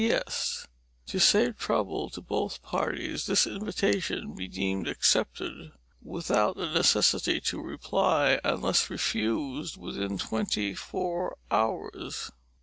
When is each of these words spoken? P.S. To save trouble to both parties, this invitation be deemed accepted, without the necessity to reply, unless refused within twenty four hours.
P.S. 0.03 0.65
To 1.05 1.19
save 1.19 1.59
trouble 1.59 2.09
to 2.09 2.21
both 2.21 2.63
parties, 2.63 3.27
this 3.27 3.45
invitation 3.45 4.33
be 4.33 4.47
deemed 4.47 4.87
accepted, 4.87 5.73
without 6.01 6.57
the 6.57 6.67
necessity 6.71 7.39
to 7.41 7.61
reply, 7.61 8.39
unless 8.43 8.89
refused 8.89 9.77
within 9.77 10.17
twenty 10.17 10.73
four 10.73 11.37
hours. 11.51 12.31